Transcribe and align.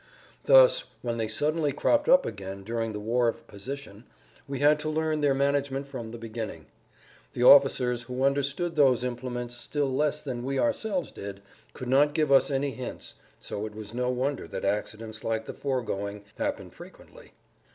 Thus, 0.45 0.85
when 1.03 1.17
they 1.17 1.27
suddenly 1.27 1.71
cropped 1.71 2.09
up 2.09 2.25
again 2.25 2.63
during 2.63 2.91
the 2.91 2.99
war 2.99 3.27
of 3.27 3.45
position, 3.45 4.05
we 4.47 4.57
had 4.57 4.79
to 4.79 4.89
learn 4.89 5.21
their 5.21 5.35
management 5.35 5.87
from 5.87 6.09
the 6.09 6.17
beginning. 6.17 6.65
The 7.33 7.43
officers, 7.43 8.01
who 8.01 8.23
understood 8.23 8.75
those 8.75 9.03
implements 9.03 9.55
still 9.55 9.93
less 9.95 10.19
than 10.19 10.43
we 10.43 10.57
ourselves 10.57 11.11
did, 11.11 11.43
could 11.73 11.87
not 11.87 12.15
give 12.15 12.31
us 12.31 12.49
any 12.49 12.71
hints, 12.71 13.13
so 13.39 13.67
it 13.67 13.75
was 13.75 13.93
no 13.93 14.09
wonder 14.09 14.47
that 14.47 14.65
accidents 14.65 15.23
like 15.23 15.45
the 15.45 15.53
foregoing 15.53 16.23
happened 16.35 16.73
frequently. 16.73 17.33